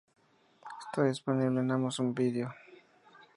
[0.81, 2.51] Está disponible en Amazon Video.